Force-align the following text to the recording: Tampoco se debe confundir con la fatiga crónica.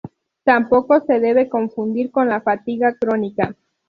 Tampoco 0.43 0.99
se 1.05 1.19
debe 1.19 1.47
confundir 1.47 2.09
con 2.09 2.27
la 2.27 2.41
fatiga 2.41 2.95
crónica. 2.99 3.55